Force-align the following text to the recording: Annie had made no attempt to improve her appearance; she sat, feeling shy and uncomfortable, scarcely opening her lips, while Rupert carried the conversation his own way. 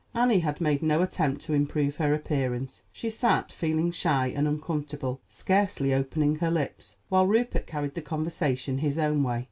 Annie 0.15 0.39
had 0.39 0.59
made 0.59 0.81
no 0.81 1.03
attempt 1.03 1.43
to 1.43 1.53
improve 1.53 1.97
her 1.97 2.11
appearance; 2.15 2.81
she 2.91 3.11
sat, 3.11 3.51
feeling 3.51 3.91
shy 3.91 4.29
and 4.35 4.47
uncomfortable, 4.47 5.21
scarcely 5.29 5.93
opening 5.93 6.37
her 6.37 6.49
lips, 6.49 6.97
while 7.09 7.27
Rupert 7.27 7.67
carried 7.67 7.93
the 7.93 8.01
conversation 8.01 8.79
his 8.79 8.97
own 8.97 9.21
way. 9.21 9.39